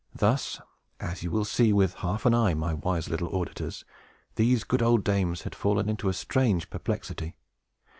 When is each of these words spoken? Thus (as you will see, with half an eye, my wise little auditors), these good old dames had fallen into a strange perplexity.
Thus 0.15 0.59
(as 0.99 1.21
you 1.21 1.29
will 1.29 1.45
see, 1.45 1.71
with 1.71 1.93
half 1.93 2.25
an 2.25 2.33
eye, 2.33 2.55
my 2.55 2.73
wise 2.73 3.07
little 3.07 3.29
auditors), 3.35 3.85
these 4.33 4.63
good 4.63 4.81
old 4.81 5.03
dames 5.03 5.43
had 5.43 5.53
fallen 5.53 5.87
into 5.87 6.09
a 6.09 6.13
strange 6.13 6.71
perplexity. 6.71 7.35